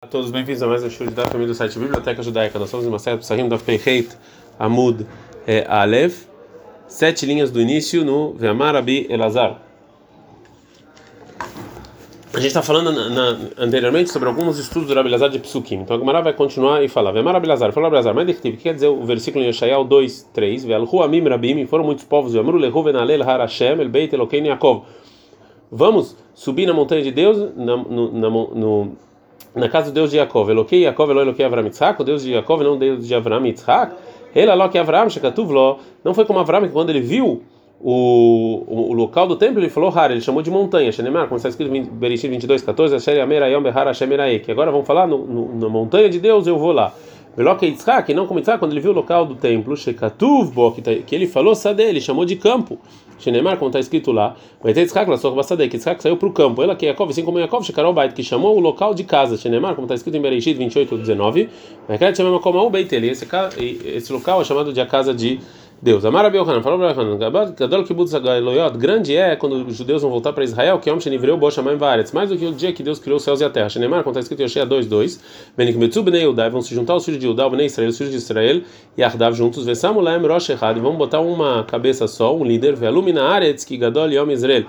[0.00, 2.56] Olá a todos, bem-vindos a mais um show de Daf do site Biblioteca Judaica.
[2.56, 4.08] Nós somos em uma série Psahim Daf Peiheit
[4.56, 5.04] Amud
[5.44, 6.14] é, Alev,
[6.86, 9.60] sete linhas do início no Ve'amar Abi Elazar.
[12.32, 15.80] A gente está falando na, na, anteriormente sobre alguns estudos do Rabi Elazar de Psukim.
[15.80, 18.40] Então a Gemara vai continuar e falar: Ve'amar Abi Elazar, falou Rabi Elazar, mas o
[18.40, 20.64] que quer dizer o versículo em Yeshayahu 2, 3?
[20.64, 24.84] Ve'alhu Amim Rabim, foram muitos povos, Ve'amru Lehu Venalel Har Hashem, El Beit Elokein Yaakov.
[25.72, 28.96] Vamos subir na montanha de Deus, na, no, na, no,
[29.58, 30.48] na casa do Deus de Jacob.
[30.48, 33.44] Eloquei Jacob, Elo Eloquei Avram Yitzhak, o Deus de Jacob, não o Deus de Avram
[33.46, 33.94] Yitzhak.
[34.34, 35.78] Ele Eloquei Avram, Shekatuv.
[36.04, 37.42] Não foi como Avram que quando ele viu
[37.80, 40.90] o, o, o, local do templo, ele falou Har, ele chamou de montanha.
[40.90, 44.08] Shenemar, como está escrito em Bereshit 22, 14, Asher Yamer Ayom Behar Hashem
[44.44, 46.92] Que agora vamos falar no, no, na montanha de Deus, eu vou lá.
[47.36, 50.94] Eloquei Yitzhak, não como Yitzhak, quando ele viu o local do templo, Shekatuv que, tá,
[50.94, 52.78] que ele falou Sade, ele chamou de campo.
[53.18, 56.62] Shenemar, como está escrito lá, vai ter Yitzhak, Lassor que Yitzhak saiu para o campo.
[56.62, 59.36] Ela que Yaakov, assim como Yaakov, Shekarol Bait, que chamou o local de casa.
[59.36, 61.48] Shenemar, como está escrito em Bereshit 28, 19,
[61.86, 63.26] vai querer chamar como o Beit Esse,
[63.84, 65.40] esse local é chamado de a casa de
[65.80, 66.04] Deus.
[66.04, 70.10] Amar Rabi Yohanan, falou Rabi Yohanan, Gadol Kibbutz Hagaloyot, grande é quando os judeus vão
[70.10, 72.72] voltar para Israel, que é um Shenivreu Bo Shamayim Varetz, mais do que o dia
[72.72, 73.68] que Deus criou os céus e a terra.
[73.68, 75.20] Shenemar, como está escrito em Yoshea 2.2,
[75.56, 78.10] Benik Metzu Bnei Yudai, vão se juntar os filhos de Yudá, Bnei Israel, os filhos
[78.10, 78.62] de Israel,
[78.96, 83.22] e Ardav juntos, Vesamu Laem Rosh Echad, vão botar uma cabeça só, um líder, Velumina
[83.22, 84.64] Aretz, que Gadol Yom Israel,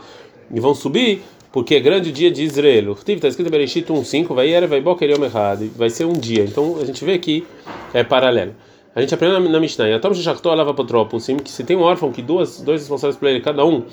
[0.54, 2.96] e vão subir porque é grande dia de Israel.
[3.08, 6.44] Está escrito em Bereshit 1.5, vai vai yom vai ser um dia.
[6.44, 7.44] Então a gente vê aqui
[7.94, 8.54] é paralelo.
[9.00, 12.12] A gente aprende na, na Mishnah, Yatom Shachtor Alava Apotropousim, que se tem um órfão
[12.12, 13.84] que duas, dois responsáveis por ele, cada um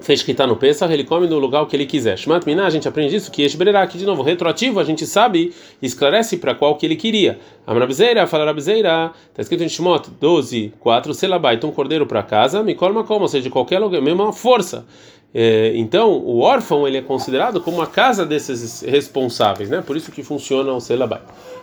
[0.00, 2.18] fez quitar no Pesach, ele come no lugar que ele quiser.
[2.18, 5.54] Shmat Miná, a gente aprende isso, que Eshbererá, que de novo, retroativo, a gente sabe,
[5.80, 7.38] esclarece para qual que ele queria.
[7.64, 12.92] Amrabizeira, fala Rabizeira, está escrito em Shmot 12, 4, Selabait, um cordeiro para casa, Mikol
[12.92, 14.86] Makom, ou seja, de qualquer lugar, mesmo uma força.
[15.32, 19.84] É, então, o órfão ele é considerado como a casa desses responsáveis, né?
[19.86, 21.22] Por isso que funciona o Selabait.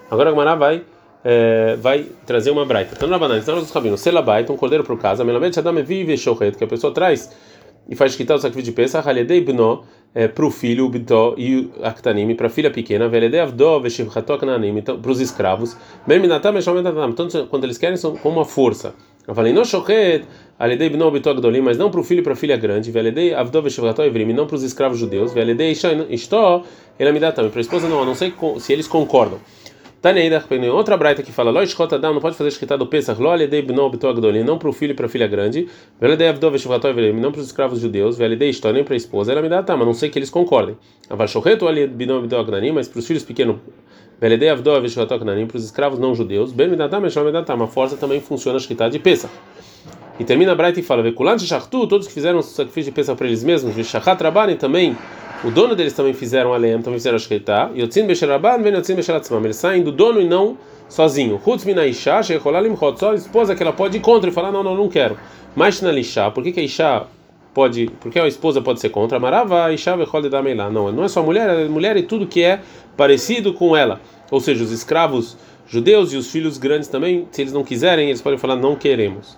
[0.10, 0.84] Agora a vai
[1.30, 2.94] é, vai trazer uma braita.
[2.96, 6.56] Então, na banana, então, os rabinos, selabaita, um cordeiro para casa, melabet adam vive shochet,
[6.56, 7.30] que a pessoa traz
[7.90, 9.84] e faz quitar o sacrifício de Pesach, haledei bno,
[10.16, 13.78] é, para o filho, o bitó e o aktanim, para a filha pequena, veledei avdó,
[13.78, 15.76] veshivchato aknanim, então, para os escravos,
[16.08, 18.94] merminatam, meshometatam, então, quando eles querem, são com uma força.
[19.28, 20.24] Eu falei, não shochet,
[20.58, 23.34] haledei bno, bitó agdolim, mas não para o filho e para a filha grande, veledei
[23.34, 25.74] avdó, veshivchato evrim, não para os escravos judeus, veledei
[27.20, 29.40] dá também, para a esposa não, a não sei se eles concordam.
[30.08, 30.42] Taneida,
[30.72, 33.90] outra braita que fala, Lois Adam não pode fazer escrita do Pesach, Lo Alidei Bno
[33.90, 35.68] Bito Agdoli, não para o filho e para a filha grande,
[36.00, 39.34] Veledei Avdov Veshuvatoi Velem, não para os escravos judeus, Veledei História, nem para a esposa,
[39.34, 40.78] ela me dá tama, não sei que eles concordem.
[41.10, 43.58] Avashoreto Ali Bno Bito Agdani, mas para os filhos pequenos,
[44.18, 47.44] Veledei Avdov Veshuvatoi Agdani, para os escravos não judeus, Ben me dá tama, me dá
[47.44, 49.34] tama, a força também funciona a escrita de Pesach.
[50.18, 53.28] E termina a braita e fala, Vekulant Shachtu, todos que fizeram sacrifício de Pesach para
[53.28, 54.96] eles mesmos, Vishachat Rabani também,
[55.44, 57.70] o dono deles também fizeram a leem, também fizeram a shketá.
[57.76, 59.44] Yotzin besheraban, ven yotzin besheratzmam.
[59.44, 60.58] Eles saem do dono e não
[60.90, 61.40] sozinho.
[61.44, 63.00] Chutz minaisha, shecholah limchot.
[63.00, 65.18] Só a esposa que ela pode ir contra e falar, não, não, não quero.
[65.56, 67.04] Mas na lixá, por que que a isha
[67.54, 69.20] pode, por que a esposa pode ser contra?
[69.20, 70.70] Marava, isha vechol de dameilá.
[70.70, 72.60] Não, não é só mulher, é mulher e tudo que é
[72.96, 74.02] parecido com ela.
[74.32, 75.38] Ou seja, os escravos
[75.68, 79.38] judeus e os filhos grandes também, se eles não quiserem, eles podem falar, não queremos.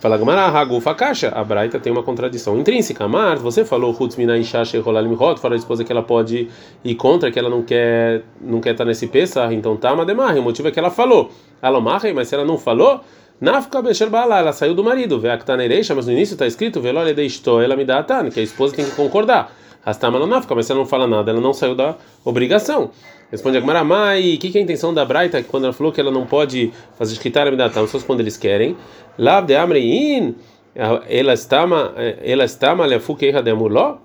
[0.00, 3.06] Fala Gamara, Hagufa Kasha, a Braita tem uma contradição intrínseca.
[3.06, 6.48] Mar, você falou Hutz Minai Sheholalimhot, fala a esposa que ela pode
[6.82, 10.42] ir contra, que ela não quer não quer estar nesse Pesach, então tá Mademar, o
[10.42, 11.30] motivo é que ela falou.
[11.60, 13.02] Alomarre, mas se ela não falou,
[13.38, 15.20] Nafka Besherbala, ela saiu do marido.
[15.94, 19.54] Mas no início está escrito, ela me dá Atan, que a esposa tem que concordar.
[19.84, 22.90] Rastama não nafka, mas se ela não fala nada, ela não saiu da obrigação.
[23.30, 25.92] Responde a Gemara, Mai, o que, que é a intenção da Braita quando ela falou
[25.92, 28.76] que ela não pode fazer escritar a Midatam, só quando eles querem?
[29.16, 30.34] Lav de Amrein,
[30.74, 31.66] ela está
[32.22, 32.74] ela está
[33.42, 33.98] de amuló?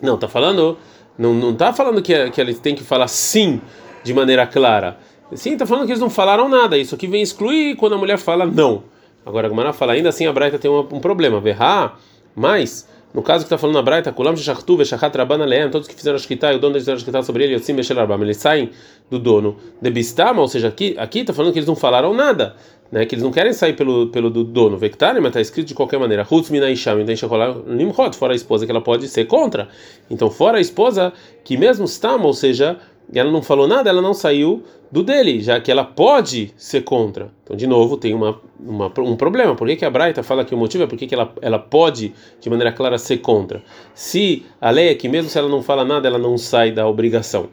[0.00, 0.76] Não, tá falando,
[1.18, 3.60] não, não tá falando que, que eles têm que falar sim
[4.02, 4.98] de maneira clara.
[5.34, 6.78] Sim, tá falando que eles não falaram nada.
[6.78, 8.84] Isso aqui vem excluir quando a mulher fala não.
[9.24, 11.40] Agora a Gemara fala, ainda assim a Braita tem um, um problema.
[11.40, 11.94] Verá,
[12.34, 15.94] mas no caso que está falando na Braita, Kulam Shachtu Veshachat Rabana Leem, todos que
[15.94, 18.36] fizeram a Shkita e o dono deles a Shkita sobre ele, Yotzim Beshel Arbam, eles
[18.36, 18.70] saem
[19.10, 22.56] do dono de Bistama, ou seja, aqui está falando que eles não falaram nada,
[22.90, 25.74] né, que eles não querem sair pelo, pelo do dono, Vectane, mas está escrito de
[25.74, 29.68] qualquer maneira, Hutz Mina Isham, então Nimhot, fora a esposa que ela pode ser contra.
[30.10, 31.12] Então, fora a esposa
[31.44, 32.78] que mesmo Stama, ou seja,
[33.14, 37.30] ela não falou nada, ela não saiu do dele, já que ela pode ser contra.
[37.44, 39.54] Então, de novo, tem uma, uma um problema.
[39.54, 42.12] Por que, que a Braita fala que o motivo é porque que ela, ela pode,
[42.40, 43.62] de maneira clara, ser contra?
[43.94, 46.86] Se a lei é que, mesmo se ela não fala nada, ela não sai da
[46.86, 47.48] obrigação.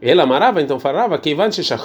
[0.00, 1.76] Ela amarava, então falava que já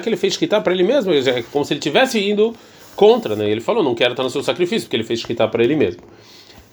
[0.00, 2.52] que ele fez quitar para ele mesmo, é como se ele tivesse indo
[2.96, 3.48] contra, né?
[3.48, 6.02] Ele falou, não quero estar no seu sacrifício, porque ele fez quitar para ele mesmo.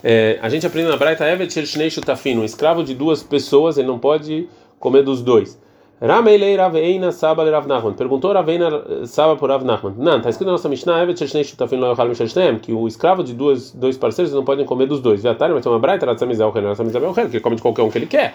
[0.04, 3.88] É, a gente aprende na Braita Evet Shnei Shutafin, um escravo de duas pessoas, ele
[3.88, 4.48] não pode
[4.80, 5.60] comer dos dois.
[6.02, 7.94] Rameilei Raveina Saba Rav Nachman.
[7.94, 9.96] Perguntou Raveina Saba por Rav Nachman.
[9.98, 13.22] Não, está escrito na nossa Mishnah, Evet Sheshnei Shutafin Lo Yochal Mishashtem, que o escravo
[13.22, 15.22] de dois, dois parceiros não podem comer dos dois.
[15.22, 17.98] Viatari, mas tem uma braita, Ratzamizel, que Ratzamizel, que ele come de qualquer um que
[17.98, 18.34] ele quer.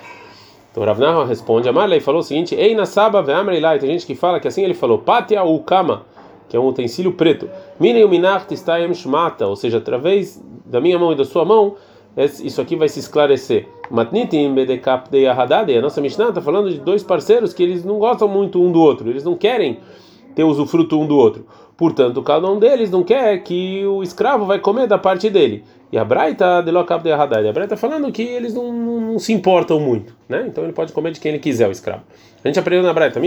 [0.70, 4.38] Então Rav Nachman responde, Amarlei falou o seguinte, Eina Saba Ve'amrei Tem gente que fala
[4.38, 6.02] que assim ele falou, Patia Ukama,
[6.50, 7.48] que é um utensílio preto.
[7.80, 11.76] Minei Uminach Tistayem Shmata, ou seja, através da minha mão e da sua mão,
[12.16, 13.66] isso aqui vai se esclarecer.
[13.90, 18.28] Matnitim bedekap de a nossa Mishnah está falando de dois parceiros que eles não gostam
[18.28, 19.78] muito um do outro, eles não querem
[20.34, 21.46] ter usufruto um do outro.
[21.76, 25.64] Portanto, cada um deles não quer que o escravo vai comer da parte dele.
[25.90, 29.18] E a Braita de lokap de a Braita está falando que eles não, não, não,
[29.18, 30.44] se importam muito, né?
[30.48, 32.02] Então ele pode comer de quem ele quiser o escravo.
[32.44, 33.20] A gente aprendeu na Braita,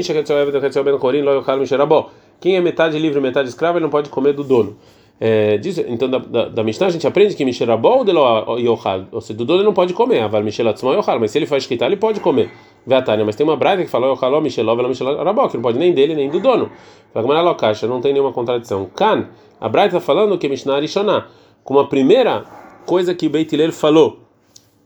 [2.40, 4.78] quem é metade livre, metade escravo, ele não pode comer do dono.
[5.20, 9.20] É, diz, então, da, da, da Mishnah a gente aprende que Misherabol de Yochal, ou
[9.20, 12.20] seja, ele não pode comer, Aval Michelatzma Yochal, mas se ele faz escrita, ele pode
[12.20, 12.52] comer.
[12.86, 16.16] Veatânia, mas tem uma braita que fala Yochaló, Michelov, Michelabol, que não pode nem dele
[16.16, 16.72] nem do dono.
[17.14, 18.88] Fala Locacha, não tem nenhuma contradição.
[18.96, 19.28] Kan,
[19.60, 21.28] a braita está falando que Mishnah Arishoná,
[21.64, 22.46] como a primeira
[22.86, 24.20] coisa que Beit Hillel falou,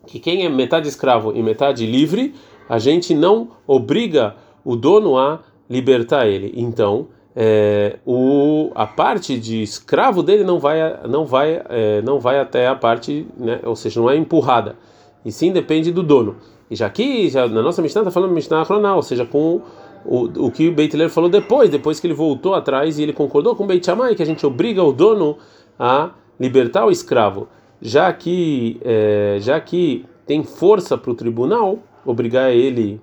[0.08, 2.34] que quem é metade escravo e metade livre,
[2.68, 4.36] a gente não obriga
[4.66, 6.54] o dono a libertar ele.
[6.56, 12.40] Então, é, o, a parte de escravo dele não vai, não vai, é, não vai
[12.40, 14.76] até a parte, né, ou seja, não é empurrada,
[15.24, 16.38] e sim depende do dono.
[16.70, 19.62] E já aqui, já, na nossa Mishnah está falando Mishnah Chronal, ou seja, com
[20.06, 23.56] o, o que o Beit falou depois, depois que ele voltou atrás e ele concordou
[23.56, 25.38] com o Beit Shammai, que a gente obriga o dono
[25.78, 27.48] a libertar o escravo.
[27.82, 33.02] Já que, é, já que tem força para o tribunal obrigar ele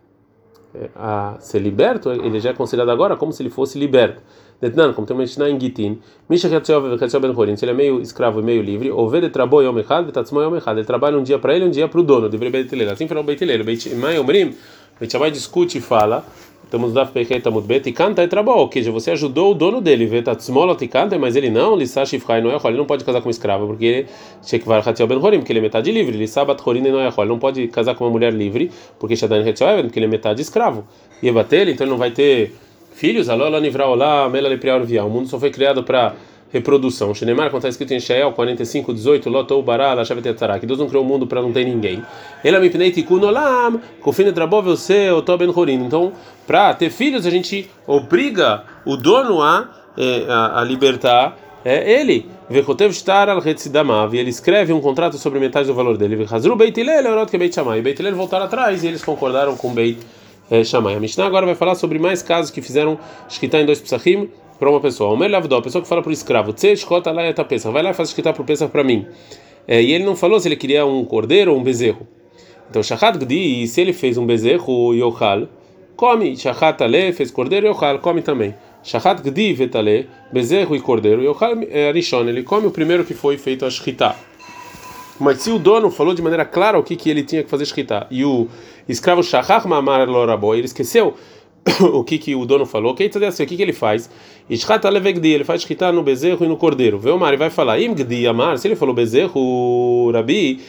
[0.95, 4.23] a ser liberto, ele já é considerado agora como se ele fosse liberto.
[4.61, 8.41] Detnan, como tem uma Mishnah em Gitin, Misha Ben Horin, se ele é meio escravo
[8.41, 11.55] e meio livre, de trabo yom echad, vetatzmo yom echad, ele trabalha um dia para
[11.55, 12.93] ele, um dia para o dono, deveria Beit Hillel.
[12.93, 13.63] Assim falou Beit Hillel.
[13.65, 13.89] Beit
[14.21, 14.57] Omrim,
[14.99, 16.25] Beit Shammai discute e fala,
[16.69, 19.81] estamos da Pechet Amud Bet, e canta e trabalhou, ou seja, você ajudou o dono
[19.81, 23.23] dele, vetatzmolot e canta, mas ele não, Lissash Ifchai não é ele não pode casar
[23.23, 24.05] com um escravo, porque
[24.45, 27.39] Shekvar Hatzel Ben Horim, porque ele é metade livre, Lissabat Horin não é ele não
[27.39, 30.85] pode casar com uma mulher livre, porque Shadan Hetzel porque ele é metade escravo.
[31.23, 32.53] E ele, então ele não vai ter
[32.93, 35.05] filhos, Alola Nivraolá, Mela Lepriar Via.
[35.05, 36.15] O mundo só foi criado para
[36.53, 37.15] reprodução.
[37.15, 40.89] Shenemar, quando está escrito em Shael 45, 18, Lotou Bará, Lashavet Etzará, que Deus não
[40.89, 42.03] criou o mundo para não ter ninguém.
[45.87, 46.13] Então,
[46.47, 52.27] para ter filhos, a gente obriga o dono a, é, a, a libertar é ele.
[52.51, 52.57] E
[54.17, 56.25] ele escreve um contrato sobre metade do valor dele.
[56.25, 59.99] Hillel voltaram atrás e eles concordaram com beit
[60.51, 60.95] é, Shammai.
[60.95, 62.99] A Mishnah agora vai falar sobre mais casos que fizeram
[63.29, 65.13] escritar em dois psachim para uma pessoa.
[65.13, 66.55] O Melavdó, a pessoa que fala para o escravo,
[67.73, 69.07] vai lá e faz escritar para o Pesach para mim.
[69.67, 72.07] É, e ele não falou se ele queria um cordeiro ou um bezerro.
[72.71, 75.49] Então, Shachat Gdi, se ele fez um bezerro, Yochal,
[75.97, 76.37] come.
[76.37, 78.55] Shachat Ale fez cordeiro, Yochal, come também.
[78.83, 83.37] Shachat Gdi Vetale, bezerro e cordeiro, Yochal é Arishon, ele come o primeiro que foi
[83.37, 84.15] feito a Shchita.
[85.19, 87.67] Mas se o dono falou de maneira clara o que, que ele tinha que fazer
[87.67, 88.49] Shchita, e o
[88.89, 91.15] escravo Shachach Mamar Lorabo, ele esqueceu
[91.93, 94.11] o que, que o dono falou, que, o que, que ele faz?
[95.35, 96.99] ele faz escritar no bezerro e no cordeiro.
[96.99, 97.79] Vê o Mari vai falar,
[98.29, 100.61] Amar, se ele falou bezerro, Rabi.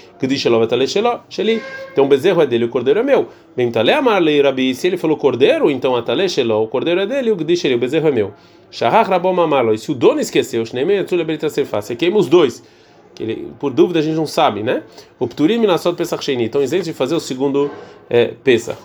[1.91, 3.27] Então o bezerro é dele, o cordeiro é meu.
[3.71, 4.21] Tale Amar
[4.73, 7.35] se ele falou cordeiro, então o cordeiro é dele, o
[7.77, 8.33] bezerro é meu.
[9.73, 12.63] E se o dono esqueceu, você queima os dois.
[13.19, 14.83] Ele, por dúvida a gente não sabe, né?
[15.19, 17.69] O Pturim Minasot Pesach Sheni, então isentos de fazer o segundo
[18.09, 18.77] é, Pesach.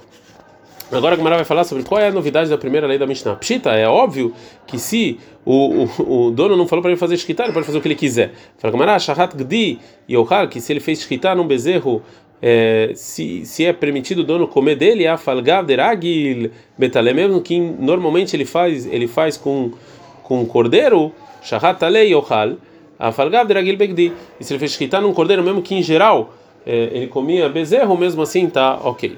[0.97, 3.35] Agora a Gemara vai falar sobre qual é a novidade da primeira lei da Mishnah.
[3.35, 4.33] Pshita, é óbvio
[4.65, 7.79] que se o, o, o dono não falou para ele fazer shkita, ele pode fazer
[7.79, 8.33] o que ele quiser.
[8.59, 12.01] Fala Gemara, shahat gdi yochal, que se ele fez shkita num bezerro,
[12.41, 17.59] é, se, se é permitido o dono comer dele, a falgav deragil betale, mesmo que
[17.59, 19.73] normalmente ele faz ele faz com
[20.23, 22.55] com cordeiro, shahat ale yochal,
[22.99, 24.13] a falgav deragil begdi.
[24.39, 26.33] E se ele fez shkita num cordeiro, mesmo que em geral
[26.65, 29.17] é, ele comia bezerro, mesmo assim tá ok.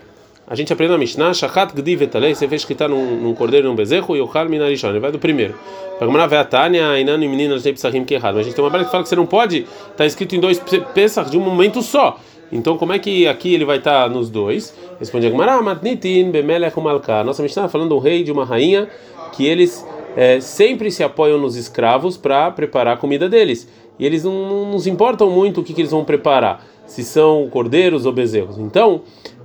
[0.48, 3.68] A gente aprende na Mishnah, Shachat Gdi Vetalei, você fez quitar num, num cordeiro e
[3.68, 5.56] num bezerro, e o Chal Minarishon, ele vai do primeiro.
[5.98, 8.34] Pagmana Veatania, Inano e Menina, que é errado.
[8.34, 10.36] Mas a gente tem uma breve que fala que você não pode estar tá escrito
[10.36, 10.62] em dois
[10.94, 12.20] Pesach de um momento só.
[12.52, 14.72] Então, como é que aqui ele vai estar tá nos dois?
[15.00, 17.24] Responde Agmará, Matnitin, Bemelech Malka.
[17.24, 18.88] Nossa Mishnah está falando um rei de uma rainha
[19.32, 19.84] que eles
[20.16, 23.68] é, sempre se apoiam nos escravos para preparar a comida deles.
[23.98, 27.48] E eles não, não nos importam muito o que, que eles vão preparar, se são
[27.50, 28.58] cordeiros ou bezerros.
[28.58, 29.00] Então,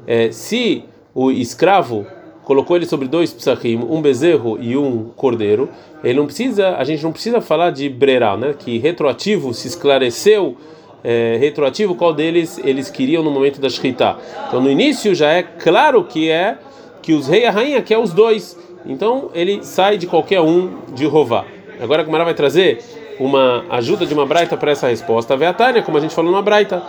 [0.06, 2.06] é, se o escravo
[2.44, 5.70] colocou ele sobre dois psachim, um bezerro e um cordeiro,
[6.04, 8.56] ele não precisa, a gente não precisa falar de breral, né?
[8.58, 10.58] Que retroativo se esclareceu,
[11.04, 14.18] é, retroativo qual deles eles queriam no momento da shkita.
[14.48, 16.58] Então no início já é claro que é
[17.02, 18.58] que os rei e a rainha quer os dois.
[18.86, 21.46] Então ele sai de qualquer um de Rová.
[21.80, 22.80] Agora a Gemara vai trazer
[23.20, 25.36] uma ajuda de uma braita para essa resposta.
[25.38, 26.82] Vê a Tânia, como a gente falou numa braita.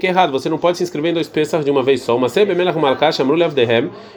[0.00, 0.32] Que errado.
[0.32, 2.18] Você não pode se inscrever em dois pesach de uma vez só.
[2.18, 2.34] Mas.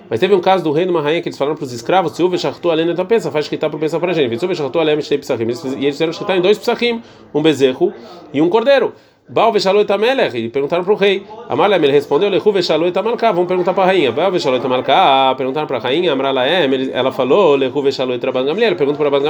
[0.10, 2.14] Mas teve um caso do rei de uma rainha que eles falaram para os escravos:
[2.14, 4.40] se uve shachtu além da pensa, faz que está para pensar para a gente.
[4.40, 4.46] Se
[4.80, 5.44] além psahim.
[5.78, 7.02] E eles fizeram está em dois psahim,
[7.32, 7.94] um bezerro
[8.34, 8.94] e um cordeiro.
[9.30, 10.36] Baal veshaloi tamelech.
[10.36, 11.24] E perguntaram para o rei.
[11.48, 13.32] Amalem, ele respondeu: Lechu veshaloi tamalká.
[13.32, 14.12] Vamos perguntar para a rainha.
[14.12, 15.36] Baal veshaloi tamalká.
[15.36, 16.12] Perguntaram para a rainha.
[16.12, 16.90] Amralaem.
[16.92, 18.76] Ela falou: Lechu veshaloi traban gamliel.
[18.76, 19.22] Pergunta para Ban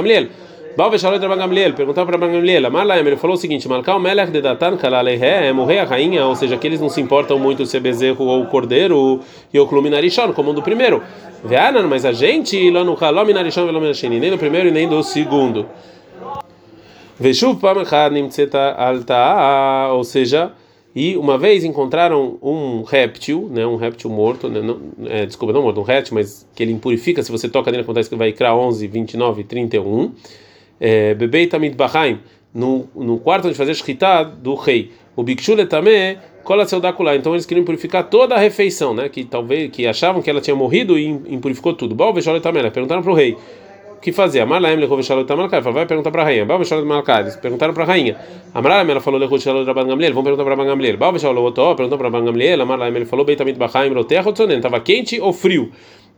[0.76, 1.74] Baal veshaloi traban gamliel.
[1.74, 2.66] Perguntaram para Gamliel.
[2.66, 5.52] Amalaem, ele falou o seguinte: Malká o melech de datan kalalehem.
[5.52, 6.26] O rei a rainha.
[6.26, 9.20] Ou seja, que eles não se importam muito se é bezerro ou cordeiro.
[9.52, 11.02] E o cluminarishon, como do primeiro.
[11.44, 13.66] Veanan, mas a gente, lá no kalominarishon,
[14.08, 15.66] nem do primeiro e nem do segundo.
[17.18, 20.52] Veshuv Pamechad Nimtzeta Alta, ou seja,
[20.94, 25.62] e uma vez encontraram um réptil, né, um réptil morto, né, não, é, desculpa, não
[25.62, 28.56] morto, um réptil, mas que ele impurifica, se você toca nele, acontece que vai criar
[28.56, 30.12] 11, 29, 31.
[31.16, 31.76] Bebei Tamid
[32.54, 34.90] no, no quarto de fazer shkita do rei.
[35.14, 37.14] O Bikshule também cola seu daculá.
[37.14, 39.08] Então eles queriam purificar toda a refeição, né?
[39.08, 41.94] Que talvez que achavam que ela tinha morrido e impurificou tudo.
[41.94, 42.12] Bom,
[42.42, 42.70] também.
[42.70, 43.36] Perguntaram para o rei
[44.02, 44.40] que fazer?
[44.40, 45.60] Amalaem lechou veshalot tamalkai.
[45.60, 46.44] Vai perguntar para a rainha.
[46.44, 47.20] Bal veshalot tamalkai.
[47.22, 48.16] Eles perguntaram para a rainha.
[48.52, 50.12] Amalaem ela falou lechou veshalot rabban gamliel.
[50.12, 50.96] Vamos perguntar para rabban gamliel.
[50.98, 51.74] Bal veshalot otó.
[51.74, 53.06] Perguntou para rabban gamliel.
[53.06, 53.24] Falou.
[53.28, 55.70] Estava quente ou frio?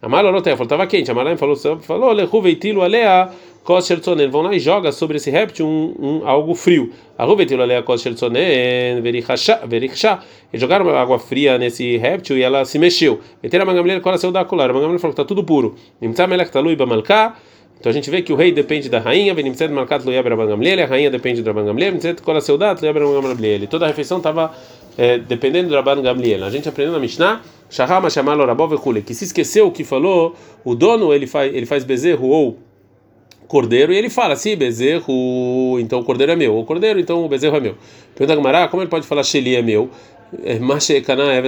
[0.05, 1.11] Amalaem roteach falou estava quente.
[1.11, 3.31] Amalaem falou falou lechou veitilo alea
[3.65, 4.29] kos shertzonen.
[4.29, 6.93] Vão lá e joga sobre esse réptil um, um algo frio.
[7.17, 10.19] Arru veitilo alea kos shertzonen verichasha verichasha.
[10.53, 13.21] Eles jogaram água fria nesse réptil e ela se mexeu.
[13.43, 14.71] Meteram a mangamliel qual seu da colar.
[14.71, 15.75] A mangamliel falou que está tudo puro.
[16.01, 17.35] Nimtzah melech talui bamalka.
[17.81, 20.85] Então a gente vê que o rei depende da rainha, Venimtzet Markat Loyab Rabban Gamliel,
[20.85, 23.67] a rainha depende do Rabban Gamliel, Venimtzet Kol Seudat Loyab Rabban Gamliel.
[23.67, 24.55] Toda a refeição estava
[24.97, 26.45] é, dependendo do Rabban Gamliel.
[26.45, 27.43] A gente aprendeu na Mishnah,
[27.75, 31.67] Shahama Shamalo Rabov Ekule, que se esqueceu o que falou, o dono ele faz, ele
[31.67, 32.57] faz bezerro ou
[33.49, 37.29] cordeiro e ele fala, sim, bezerro, então o cordeiro é meu, o cordeiro, então o
[37.29, 37.75] bezerro é meu.
[38.15, 39.91] Pergunta Gamara, como ele pode falar Sheli é meu?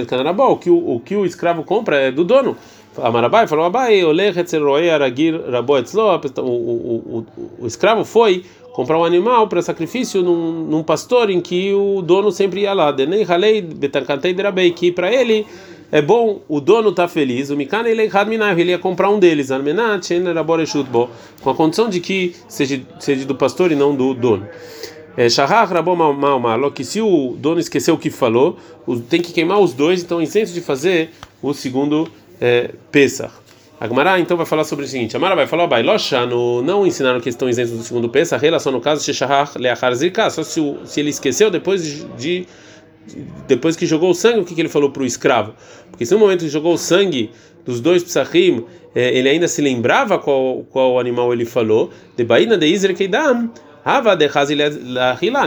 [0.05, 2.57] Kanarabó, o que o que o escravo compra é do dono.
[3.01, 4.01] Amarabai falou: Abai,
[4.93, 5.35] aragir
[7.59, 8.43] o escravo foi
[8.73, 12.91] comprar um animal para sacrifício num, num, pastor em que o dono sempre ia lá.
[12.91, 15.45] Denei halei betankantei derabei, que para ele
[15.91, 17.49] é bom, o dono está feliz.
[17.49, 19.49] O mikana ele ele ia comprar um deles,
[21.41, 24.47] com a condição de que seja, seja do pastor e não do dono.
[25.15, 28.57] É, Shahar Rabom Malo, que se o dono esqueceu o que falou,
[29.09, 31.09] tem que queimar os dois, então incenso de fazer
[31.41, 32.07] o segundo
[32.39, 33.33] é, Pesach.
[33.79, 37.29] Agmará então vai falar sobre o seguinte: Amara vai falar, vai, Loshano não ensinaram que
[37.29, 41.11] estão isentos do segundo Pesach, relação no caso Sheshahar Leachar Zika, só se, se ele
[41.11, 42.47] esqueceu depois de, de
[43.47, 45.53] depois que jogou o sangue, o que, que ele falou para o escravo?
[45.89, 47.31] Porque se no momento que jogou o sangue
[47.65, 48.63] dos dois psachim,
[48.95, 53.51] é, ele ainda se lembrava qual, qual animal ele falou, de Baína de Israel Keidam,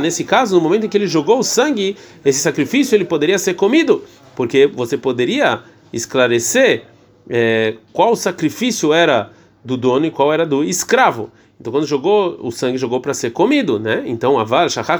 [0.01, 3.55] Nesse caso, no momento em que ele jogou o sangue, esse sacrifício ele poderia ser
[3.55, 4.03] comido,
[4.35, 5.61] porque você poderia
[5.93, 6.85] esclarecer
[7.29, 9.31] é, qual sacrifício era
[9.63, 11.31] do dono e qual era do escravo.
[11.61, 14.03] Então, quando jogou o sangue, jogou para ser comido, né?
[14.07, 14.99] Então, avar, shachach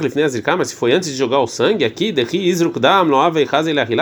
[0.59, 3.47] mas se foi antes de jogar o sangue, aqui, dehi izrukdam, loave,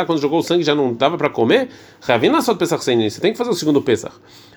[0.05, 1.69] quando jogou o sangue já não dava para comer,
[2.01, 4.13] ravina só do Pesach sem você tem que fazer o segundo Pesach.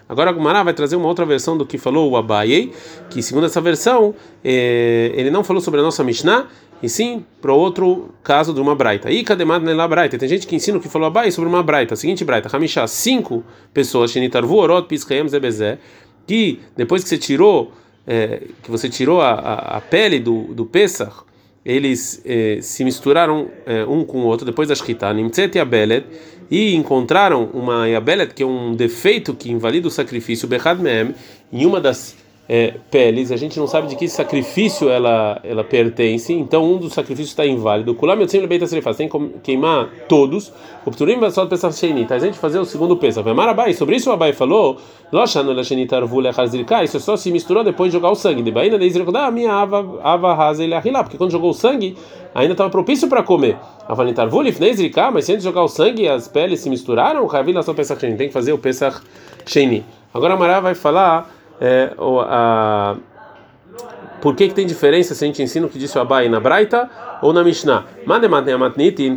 [0.10, 2.74] Agora, a Gumara vai trazer uma outra versão do que falou o Abaye,
[3.12, 6.48] que segundo essa versão, é, ele não falou sobre a nossa Mishnah,
[6.82, 9.12] e sim para outro caso de uma braita.
[9.12, 10.18] E cademad nela braita.
[10.18, 11.96] Tem gente que ensina o que falou Abai sobre uma braita.
[11.96, 15.78] Seguinte braita, Hamishá, cinco pessoas, Shenitarvu, Orot, Piskayem, Zebezé,
[16.26, 17.72] que depois que você tirou,
[18.06, 21.24] é, que você tirou a, a, a, pele do, do Pesach,
[21.64, 26.06] eles é, se misturaram é, um com o outro depois da Shkita, Nimtzet e Abelet,
[26.50, 31.16] e encontraram uma Yabelet, que é um defeito que invalida o sacrifício, Bechad Mem,
[31.52, 32.18] em uma das
[32.50, 36.92] é, peles, a gente não sabe de que sacrifício ela ela pertence, então um dos
[36.94, 37.96] sacrifícios está inválido.
[38.98, 40.52] Tem que queimar todos.
[40.86, 43.22] O pturim vai só pensar shenita, a gente fazer o segundo pensa.
[43.22, 44.78] Vemar Abai, sobre isso o Abai falou,
[46.84, 48.42] isso só se misturou depois de jogar o sangue.
[48.42, 51.96] De baina deizrekodá, minha ava ava raza ele ahilá, porque quando jogou o sangue
[52.36, 53.58] ainda estava propício para comer.
[53.88, 57.64] Avanitar vulif neizrika, mas se antes de jogar o sangue as peles se misturaram, o
[57.64, 59.02] só pensar tem que fazer o pesach
[59.46, 59.86] sheni.
[60.14, 61.94] Agora a Mará vai falar é,
[62.28, 62.96] a,
[64.20, 66.40] por que, que tem diferença se a gente ensina o que disse o Abai na
[66.40, 66.90] Braita
[67.22, 67.86] ou na Mishnah?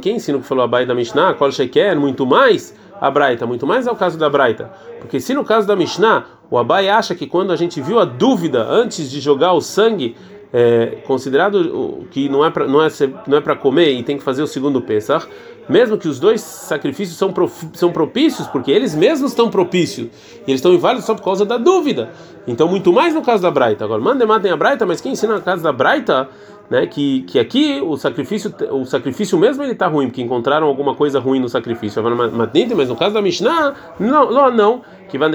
[0.03, 3.67] Quem ensina o que falou Abai na Mishnah, qual quer muito mais a Braita, muito
[3.67, 4.71] mais é o caso da Braita.
[5.01, 8.05] Porque se no caso da Mishnah, o Abai acha que quando a gente viu a
[8.05, 10.15] dúvida antes de jogar o sangue,
[10.57, 12.89] é, considerado que não é para não é
[13.27, 15.27] não é para comer e tem que fazer o segundo Pesach,
[15.69, 17.35] mesmo que os dois sacrifícios são
[17.73, 20.07] são propícios, porque eles mesmos estão propícios,
[20.47, 22.11] e eles estão inválidos só por causa da dúvida.
[22.47, 23.85] Então, muito mais no caso da Braita.
[23.85, 26.29] Agora, manda matem a Braita, mas quem ensina no caso da Braita,
[26.71, 30.95] né, que, que aqui o sacrifício o sacrifício mesmo ele está ruim, porque encontraram alguma
[30.95, 32.01] coisa ruim no sacrifício.
[32.01, 35.29] Mas no caso da Mishnah, não, não, que vai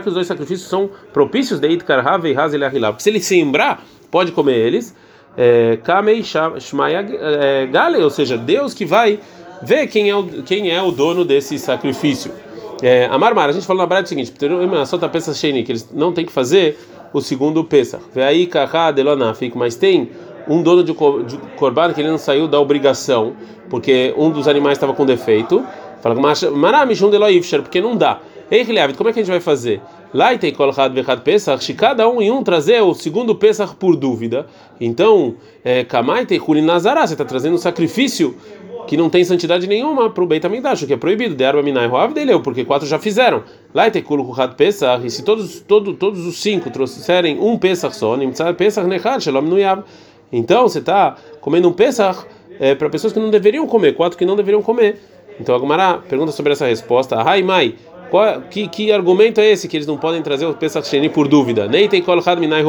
[0.00, 3.82] que os dois sacrifícios são propícios de Itkar Have e Hazel Porque se ele sembrar
[4.10, 4.94] pode comer eles.
[5.36, 9.20] É, Kamei Shmaya é, Gale, ou seja, Deus que vai
[9.62, 12.32] ver quem é o, quem é o dono desse sacrifício.
[12.82, 14.32] É, a Marmara, a gente falou na verdade o seguinte:
[14.86, 16.78] só tá pensa que eles não tem que fazer
[17.12, 18.02] o segundo Pesach.
[18.14, 20.10] Vê aí Kaká Delonafik, mas tem
[20.48, 23.34] um dono de, de Corban que ele não saiu da obrigação,
[23.68, 25.64] porque um dos animais estava com defeito.
[26.00, 26.14] Fala,
[26.54, 28.20] Maramishun Deloifshar, porque não dá.
[28.50, 28.64] Ei,
[28.96, 29.80] como é que a gente vai fazer?
[30.12, 33.94] Lá tem colocado Vechad Pesach, se cada um em um trazer o segundo Pesach por
[33.94, 34.46] dúvida.
[34.80, 35.34] Então,
[35.88, 38.34] Kamai tem Kulin Nazará, você está trazendo um sacrifício
[38.86, 41.34] que não tem santidade nenhuma para o Beit HaMikdash, que é proibido.
[41.34, 43.42] De Arba Minai Roav dele, porque quatro já fizeram.
[43.74, 48.16] Lá tem Kulukhat Pesach, e se todos, todo, todos os cinco trouxerem um Pesach só,
[48.56, 49.82] Pesach Nechad, Shalom Nuyav.
[50.32, 52.24] Então, você está comendo um Pesach
[52.58, 54.98] é, para pessoas que não deveriam comer, quatro que não deveriam comer.
[55.38, 57.22] Então, a Gumara pergunta sobre essa resposta.
[57.22, 57.74] Hai Mai.
[58.10, 61.28] Qual, que, que argumento é esse que eles não podem trazer o Pesach Sheni por
[61.28, 61.68] dúvida?
[61.68, 62.64] Nem tem kolchad minai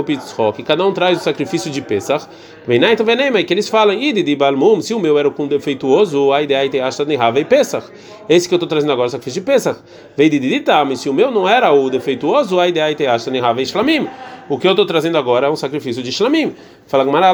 [0.53, 2.27] que cada um traz o sacrifício de Pesach.
[2.67, 6.33] Venai então venei, que eles falam, idi de balmum, se o meu era com defeituoso,
[6.33, 7.87] a ideia é nem rava e Pesach.
[8.27, 9.79] Esse que eu estou trazendo agora, o sacrifício de Pesach.
[10.17, 13.65] Vei de se o meu não era o defeituoso, a ideia é nem rava e
[13.65, 14.07] shlamim.
[14.49, 16.53] O que eu estou trazendo agora é um sacrifício de shlamim.
[16.85, 17.31] Fala Gamara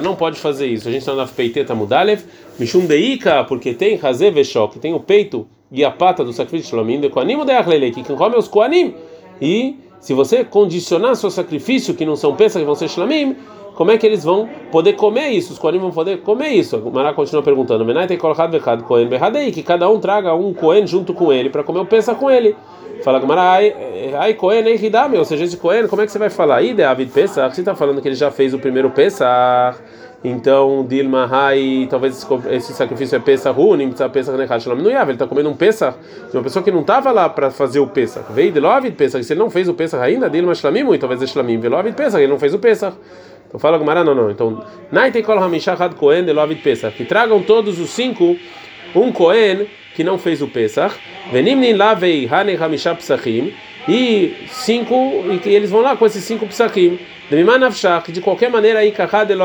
[0.00, 0.86] não pode fazer isso.
[0.86, 2.22] A gente está na peiteta mudalev,
[2.58, 6.76] mishum deika, porque tem hazer veshok, tem o peito e a pata do sacrifício de
[6.76, 8.94] Shlomim, de Koanim de que quem come é os Koanim.
[9.40, 13.36] E se você condicionar seu sacrifício, que não são peças que vão ser Shlomim,
[13.78, 15.52] como é que eles vão poder comer isso?
[15.52, 16.78] Os Koanim vão poder comer isso.
[16.78, 18.18] O Mará continua perguntando: Menai tem
[19.08, 22.28] Behadei, que cada um traga um Kohen junto com ele para comer o peça com
[22.28, 22.56] ele.
[23.04, 23.60] Fala Gamara,
[24.18, 26.60] ai Kohen ei Hidame, ou seja, esse Kohen, como é que você vai falar?
[26.62, 29.78] Ide Avid Pesach, você está falando que ele já fez o primeiro Pesach.
[30.24, 35.08] Então, Dilma Hai, talvez esse sacrifício é Pesach Runim, Pesach Nechad Shalom Nuyav.
[35.08, 35.96] Ele está comendo um Pesach
[36.28, 38.26] de uma pessoa que não estava lá para fazer o Pesach.
[38.32, 39.22] Veio de Lovid Pesach.
[39.22, 41.60] Se ele não fez o Pesach ainda, Dilma Shlamim, talvez é Shlamim.
[41.60, 42.96] Velovid Pesach, ele não fez o Pesach.
[43.48, 44.30] Então fala Gumara, não, não.
[44.30, 46.96] Então, Naite Kol Hamishachad Kohen de Pesach.
[46.96, 48.36] Que tragam todos os cinco
[48.94, 50.94] um Kohen que não fez o Pesach.
[51.32, 53.52] Venimnin Lavei Hane Hamishah Pesachim.
[53.88, 56.98] E cinco, e que eles vão lá com esses cinco Pesachim.
[58.08, 58.94] De qualquer maneira, aí,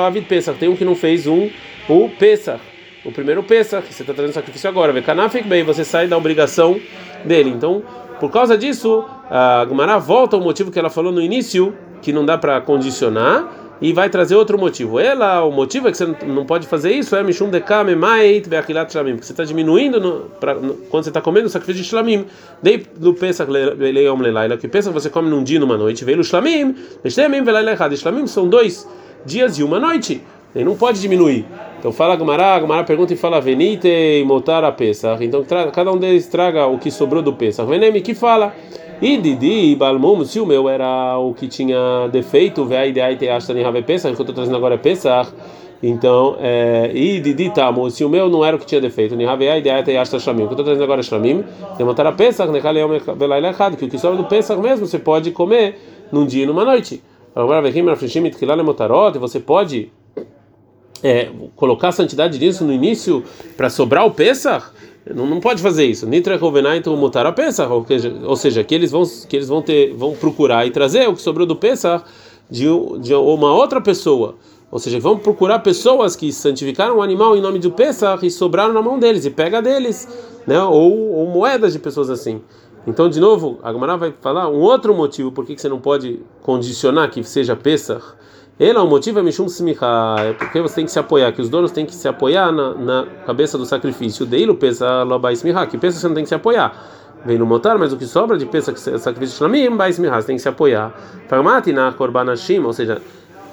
[0.07, 1.49] Avid Pesach, tem um que não fez um,
[1.89, 2.61] o Pesach,
[3.03, 4.93] o primeiro Pesach, que você está trazendo sacrifício agora.
[4.93, 6.79] Vekanafik bem, você sai da obrigação
[7.25, 7.49] dele.
[7.49, 7.83] Então,
[8.21, 12.25] por causa disso, a Gumara volta ao motivo que ela falou no início, que não
[12.25, 14.97] dá para condicionar, e vai trazer outro motivo.
[14.97, 18.89] Ela, o motivo é que você não pode fazer isso, é Mishum Dekame Mait Veakilat
[18.89, 21.89] Shlamim, porque você está diminuindo no, pra, no, quando você está comendo o sacrifício de
[21.89, 22.25] Shlamim.
[22.61, 26.21] Dei do Pesach Leom Lelaila, que pensa que você come num dia numa noite, veio
[26.21, 26.73] o Shlamim,
[27.05, 27.93] Shlamim Velaila Errad.
[27.93, 28.87] Shlamim são dois
[29.25, 30.23] dias e uma noite.
[30.55, 31.45] Ele não pode diminuir.
[31.79, 35.23] Então fala Gamara, Gamara pergunta e fala Venite e Motar a Pesach.
[35.23, 37.67] Então cada um deles traga o que sobrou do Pesach.
[37.67, 38.53] Veneme que fala.
[39.01, 43.27] E Didi Balmum, se o meu era o que tinha defeito, ve a ideia te
[43.27, 45.29] acha nem Pesach, que eu estou trazendo agora é Pesach.
[45.81, 49.27] Então, é, e Didi Tamo, se o meu não era o que tinha defeito, nem
[49.27, 51.43] a ideia te acha Shlamim, que eu estou trazendo agora é Shlamim,
[51.77, 55.75] demontar a Kaleom Velaila errado, que o que sobra do Pesach mesmo você pode comer
[56.09, 57.03] num dia e numa noite.
[57.35, 59.91] Agora, vem aqui, você pode
[61.03, 63.23] é, colocar a santidade disso no início
[63.57, 64.67] para sobrar o Pesach?
[65.13, 66.07] Não, não pode fazer isso.
[66.07, 70.13] Nitra Rovenaitu mutar a Pesach, ou seja, que eles vão que eles vão ter vão
[70.13, 72.05] procurar e trazer o que sobrou do Pesach
[72.49, 72.65] de,
[73.01, 74.35] de uma outra pessoa.
[74.71, 78.73] Ou seja, vão procurar pessoas que santificaram o animal em nome do Pesach e sobraram
[78.73, 80.07] na mão deles e pega deles,
[80.47, 80.59] né?
[80.63, 82.41] Ou, ou moedas de pessoas assim.
[82.87, 86.19] Então, de novo, a Gemara vai falar um outro motivo por que você não pode
[86.41, 88.03] condicionar que seja Pesach
[88.63, 91.49] ele, o motivo é Mishum Smicha, é porque você tem que se apoiar, que os
[91.49, 94.25] donos têm que se apoiar na, na cabeça do sacrifício.
[94.25, 96.73] Deilo pensa Lobai Smicha, que pensa você não tem que se apoiar.
[97.25, 100.27] Vem no motar, mas o que sobra de pensa que sacrifício Shlamim, Bai Smicha, você
[100.27, 100.93] tem que se apoiar.
[101.27, 103.01] Farmati na Korbanashim, ou seja,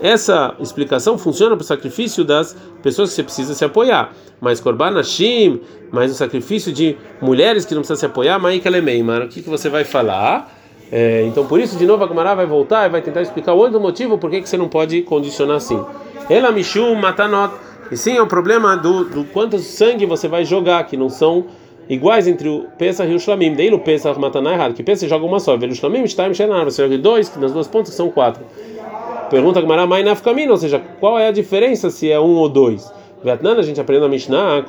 [0.03, 4.12] essa explicação funciona para o sacrifício das pessoas que você precisa se apoiar.
[4.40, 5.61] Mas Korbanashim,
[5.92, 9.68] mas o sacrifício de mulheres que não precisam se apoiar, Maikalemei, o que, que você
[9.68, 10.60] vai falar?
[10.92, 13.59] É, então, por isso, de novo, a Gemara vai voltar e vai tentar explicar o
[13.59, 15.81] outro motivo por que você não pode condicionar assim.
[16.29, 17.55] Ela Mishu Matanot.
[17.90, 21.46] E sim, é um problema do, do quanto sangue você vai jogar, que não são
[21.88, 23.55] iguais entre o Pesach e o Shlamim.
[23.55, 25.57] Daí o Pesach Mataná é errado, que Pesach joga uma só.
[25.57, 26.64] Velo Shlamim, Shtaim, Shenar.
[26.64, 28.44] Você joga dois, nas duas pontas são quatro.
[29.29, 32.92] Pergunta Gamara, mai nafkamina, ou seja, qual é a diferença se é um ou dois?
[33.22, 34.64] Vietnã, a gente aprende na Mishnah,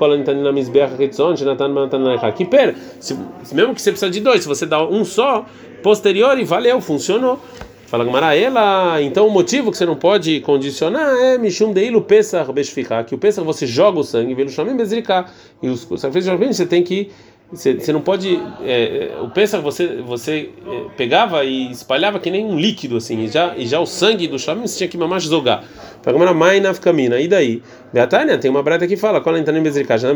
[2.36, 3.18] que per, se,
[3.54, 5.46] mesmo que você precisa de dois, se você dá um só,
[5.82, 7.40] posterior e valeu, funcionou.
[7.88, 12.50] Fala Gamara, ela, então o motivo que você não pode condicionar é Mishum Deilu Pesach
[12.54, 15.30] Beshfiká, que o Pesach você joga o sangue, velo Shamim Bezriká,
[15.62, 17.12] e os sacrifícios de você tem que
[17.52, 22.46] você, você não pode é, o Pesach você você é, pegava e espalhava que nem
[22.46, 25.64] um líquido assim, e já e já o sangue do Shamim tinha que mamar jogar.
[26.02, 27.62] Fala Gamara, mai nafkamina, e daí?
[27.92, 30.16] Beatania, tem uma breta que fala, quando entra em Bezriká, já não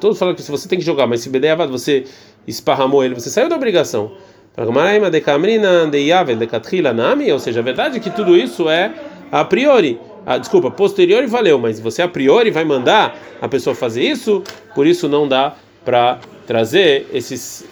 [0.00, 2.04] todos falam que se você tem que jogar, mas se Bedeavad você
[2.46, 4.12] esparramou ele, você saiu da obrigação.
[7.32, 8.92] Ou seja, a verdade é que tudo isso é
[9.30, 10.00] a priori.
[10.26, 14.42] Ah, desculpa, posteriori valeu, mas você a priori vai mandar a pessoa fazer isso,
[14.74, 15.54] por isso não dá
[15.88, 17.64] para trazer esses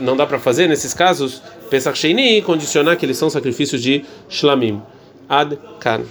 [0.00, 4.80] não dá para fazer nesses casos Pesach Sheini condicionar que eles são sacrifícios de shlamim.
[5.28, 6.02] Ad kan